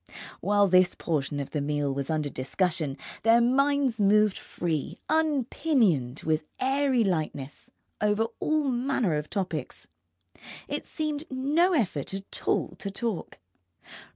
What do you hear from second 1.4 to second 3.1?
the meal was under discussion